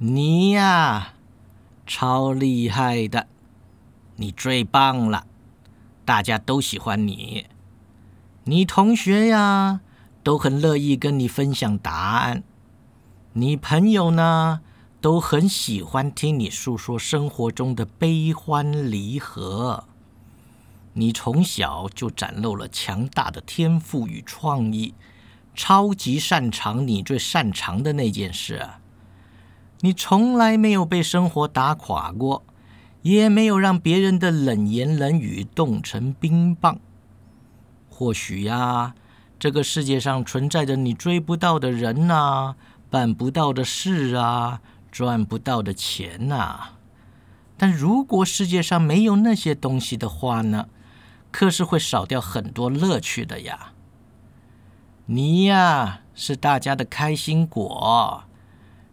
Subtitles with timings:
[0.00, 1.14] 你呀，
[1.84, 3.26] 超厉害的，
[4.14, 5.26] 你最棒了，
[6.04, 7.46] 大家都喜欢你。
[8.44, 9.80] 你同学呀，
[10.22, 12.44] 都很乐意跟你分享答案。
[13.32, 14.60] 你朋友呢，
[15.00, 19.82] 都很喜欢听你诉说生活中的悲欢离合。
[20.92, 24.94] 你从小就展露了强大的天赋与创意，
[25.56, 28.64] 超级擅长你最擅长的那件事！
[29.80, 32.42] 你从来没有被生活打垮过，
[33.02, 36.80] 也没有让别人的冷言冷语冻成冰棒。
[37.88, 38.94] 或许呀，
[39.38, 42.56] 这个世界上存在着你追不到的人呐，
[42.90, 44.60] 办不到的事啊，
[44.90, 46.70] 赚不到的钱呐。
[47.56, 50.68] 但如果世界上没有那些东西的话呢？
[51.30, 53.72] 可是会少掉很多乐趣的呀。
[55.06, 58.24] 你呀，是大家的开心果。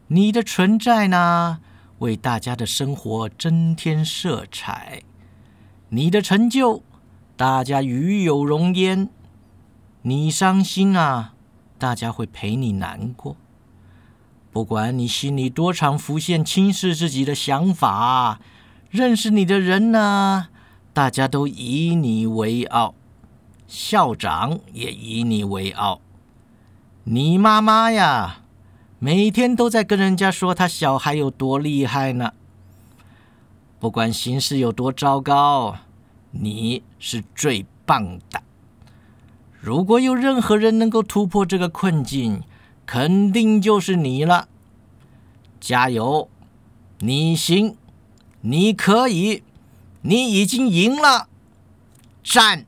[0.07, 1.59] 你的存在呢，
[1.97, 5.01] 为大家的生活增添色彩。
[5.89, 6.83] 你的成就，
[7.35, 9.09] 大家与有荣焉。
[10.03, 11.33] 你伤心啊，
[11.79, 13.35] 大家会陪你难过。
[14.51, 18.39] 不管你心里多常浮现轻视自己的想法，
[18.91, 20.49] 认识你的人呢，
[20.93, 22.93] 大家都以你为傲，
[23.67, 25.99] 校长也以你为傲。
[27.05, 28.41] 你妈妈呀。
[29.05, 32.33] 每天都在跟人家说他小孩有多厉害呢。
[33.79, 35.77] 不管形势有多糟糕，
[36.31, 38.41] 你是最棒的。
[39.59, 42.41] 如果有任何人能够突破这个困境，
[42.87, 44.47] 肯定就是你了。
[45.59, 46.27] 加油，
[46.97, 47.75] 你行，
[48.41, 49.43] 你可以，
[50.01, 51.27] 你已经赢了，
[52.23, 52.65] 赞！